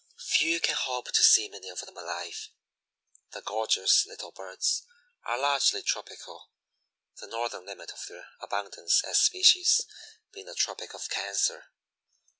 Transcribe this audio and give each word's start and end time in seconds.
Few 0.17 0.59
can 0.59 0.73
hope 0.73 1.11
to 1.11 1.23
see 1.23 1.47
many 1.47 1.69
of 1.69 1.81
them 1.81 1.95
alive. 1.95 2.49
The 3.33 3.43
gorgeous 3.43 4.03
little 4.07 4.31
birds 4.31 4.81
are 5.25 5.37
largely 5.37 5.83
tropical, 5.83 6.49
the 7.19 7.27
northern 7.27 7.67
limit 7.67 7.91
of 7.91 8.07
their 8.07 8.29
abundance 8.39 9.03
as 9.03 9.19
species 9.21 9.85
being 10.33 10.47
the 10.47 10.55
Tropic 10.55 10.95
of 10.95 11.07
Cancer. 11.07 11.65